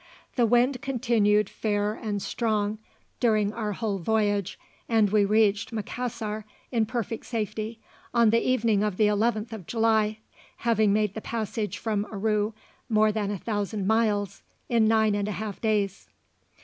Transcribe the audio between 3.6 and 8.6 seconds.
whole voyage, and we reached Macassar in perfect safety on the